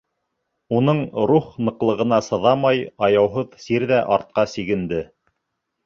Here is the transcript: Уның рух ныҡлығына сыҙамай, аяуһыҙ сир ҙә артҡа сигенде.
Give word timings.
Уның 0.77 1.01
рух 1.33 1.51
ныҡлығына 1.67 2.19
сыҙамай, 2.29 2.83
аяуһыҙ 3.11 3.57
сир 3.69 3.89
ҙә 3.95 4.05
артҡа 4.19 4.51
сигенде. 4.59 5.09